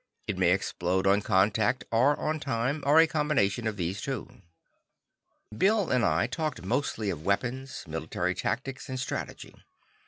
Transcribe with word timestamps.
It 0.25 0.35
may 0.39 0.49
explode 0.49 1.05
on 1.05 1.21
contact 1.21 1.83
or 1.91 2.19
on 2.19 2.39
time, 2.39 2.83
or 2.87 2.99
a 2.99 3.05
combination 3.05 3.67
of 3.67 3.77
these 3.77 4.01
two. 4.01 4.41
Bill 5.55 5.91
and 5.91 6.03
I 6.03 6.25
talked 6.25 6.63
mostly 6.65 7.11
of 7.11 7.23
weapons, 7.23 7.83
military 7.87 8.33
tactics 8.33 8.89
and 8.89 8.99
strategy. 8.99 9.53